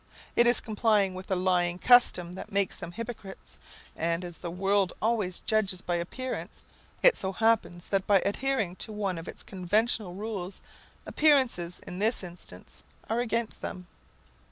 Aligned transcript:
It 0.35 0.47
is 0.47 0.59
complying 0.59 1.13
with 1.13 1.29
a 1.29 1.35
lying 1.35 1.77
custom 1.77 2.33
makes 2.49 2.75
them 2.75 2.93
hypocrites; 2.93 3.59
and, 3.95 4.25
as 4.25 4.39
the 4.39 4.49
world 4.49 4.93
always 4.99 5.41
judges 5.41 5.79
by 5.81 5.97
appearances, 5.97 6.63
it 7.03 7.15
so 7.15 7.33
happens 7.33 7.87
that 7.89 8.07
by 8.07 8.17
adhering 8.25 8.77
to 8.77 8.91
one 8.91 9.19
of 9.19 9.27
its 9.27 9.43
conventional 9.43 10.15
rules, 10.15 10.59
appearances 11.05 11.81
in 11.85 11.99
this 11.99 12.23
instance 12.23 12.81
are 13.11 13.19
against 13.19 13.61
them. 13.61 13.85